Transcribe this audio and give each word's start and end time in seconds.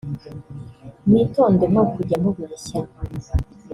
mwitonde 1.07 1.65
mwo 1.71 1.83
kujya 1.93 2.17
mubeshya 2.23 2.79